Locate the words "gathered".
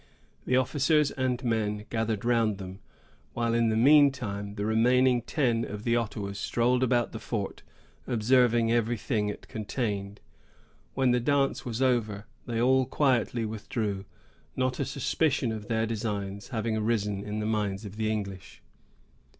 1.91-2.25